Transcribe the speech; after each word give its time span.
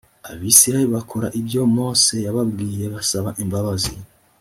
abisirayeli 0.31 0.91
bakora 0.95 1.27
ibyo 1.39 1.61
mose 1.75 2.13
yababwiye 2.25 2.85
basaba 2.93 3.29
imbabazi 3.43 3.93